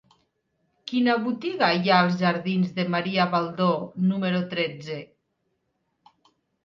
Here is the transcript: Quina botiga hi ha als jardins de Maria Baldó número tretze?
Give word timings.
Quina 0.91 1.13
botiga 1.25 1.67
hi 1.81 1.91
ha 1.91 1.99
als 2.05 2.17
jardins 2.21 2.73
de 2.79 2.87
Maria 2.95 3.27
Baldó 3.35 3.69
número 4.13 4.41
tretze? 4.55 4.97